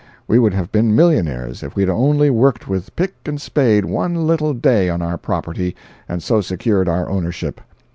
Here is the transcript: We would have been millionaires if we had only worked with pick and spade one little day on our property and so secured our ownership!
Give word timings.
We 0.27 0.39
would 0.39 0.55
have 0.55 0.71
been 0.71 0.95
millionaires 0.95 1.61
if 1.61 1.75
we 1.75 1.83
had 1.83 1.89
only 1.91 2.31
worked 2.31 2.67
with 2.67 2.95
pick 2.95 3.13
and 3.27 3.39
spade 3.39 3.85
one 3.85 4.25
little 4.25 4.55
day 4.55 4.89
on 4.89 5.03
our 5.03 5.15
property 5.15 5.75
and 6.09 6.23
so 6.23 6.41
secured 6.41 6.89
our 6.89 7.07
ownership! 7.07 7.61